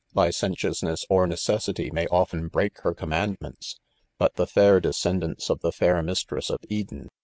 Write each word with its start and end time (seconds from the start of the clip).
Licentiousness 0.15 1.05
or 1.11 1.27
necessity 1.27 1.91
may 1.91 2.07
often 2.07 2.47
break 2.47 2.81
her 2.81 2.95
commandments; 2.95 3.79
but 4.17 4.33
the 4.33 4.47
fair 4.47 4.79
descendants 4.79 5.47
of 5.51 5.59
the 5.59 5.71
fair 5.71 6.01
mis 6.01 6.23
tress 6.23 6.49
of 6.49 6.57
Eden 6.69 7.07